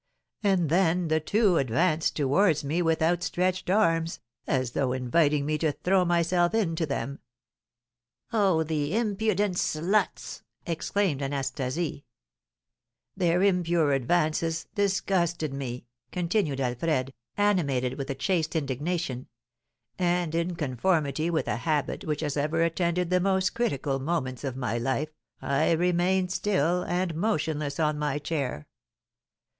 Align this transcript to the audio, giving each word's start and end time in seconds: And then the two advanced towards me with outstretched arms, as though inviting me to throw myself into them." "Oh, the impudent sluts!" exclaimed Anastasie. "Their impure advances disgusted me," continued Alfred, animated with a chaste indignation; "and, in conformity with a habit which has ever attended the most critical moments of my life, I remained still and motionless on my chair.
And 0.41 0.69
then 0.69 1.09
the 1.09 1.19
two 1.19 1.57
advanced 1.57 2.15
towards 2.15 2.63
me 2.63 2.81
with 2.81 3.03
outstretched 3.03 3.69
arms, 3.69 4.19
as 4.47 4.71
though 4.71 4.93
inviting 4.93 5.45
me 5.45 5.59
to 5.59 5.73
throw 5.73 6.05
myself 6.05 6.55
into 6.55 6.87
them." 6.87 7.19
"Oh, 8.33 8.63
the 8.63 8.95
impudent 8.95 9.57
sluts!" 9.57 10.41
exclaimed 10.65 11.21
Anastasie. 11.21 12.03
"Their 13.15 13.43
impure 13.43 13.91
advances 13.91 14.65
disgusted 14.73 15.53
me," 15.53 15.85
continued 16.11 16.59
Alfred, 16.59 17.13
animated 17.37 17.99
with 17.99 18.09
a 18.09 18.15
chaste 18.15 18.55
indignation; 18.55 19.27
"and, 19.99 20.33
in 20.33 20.55
conformity 20.55 21.29
with 21.29 21.47
a 21.47 21.57
habit 21.57 22.05
which 22.05 22.21
has 22.21 22.35
ever 22.35 22.63
attended 22.63 23.11
the 23.11 23.19
most 23.19 23.53
critical 23.53 23.99
moments 23.99 24.43
of 24.43 24.57
my 24.57 24.79
life, 24.79 25.13
I 25.43 25.73
remained 25.73 26.31
still 26.31 26.81
and 26.85 27.13
motionless 27.13 27.79
on 27.79 27.99
my 27.99 28.17
chair. 28.17 28.65